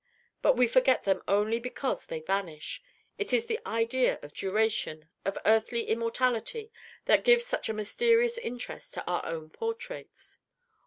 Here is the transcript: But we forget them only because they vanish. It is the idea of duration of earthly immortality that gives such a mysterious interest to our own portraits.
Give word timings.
But 0.41 0.57
we 0.57 0.67
forget 0.67 1.03
them 1.03 1.21
only 1.27 1.59
because 1.59 2.07
they 2.07 2.21
vanish. 2.21 2.81
It 3.19 3.33
is 3.33 3.45
the 3.45 3.59
idea 3.67 4.17
of 4.23 4.33
duration 4.33 5.07
of 5.25 5.37
earthly 5.45 5.83
immortality 5.83 6.71
that 7.05 7.23
gives 7.23 7.45
such 7.45 7.69
a 7.69 7.73
mysterious 7.73 8.39
interest 8.39 8.95
to 8.95 9.05
our 9.07 9.23
own 9.27 9.51
portraits. 9.51 10.39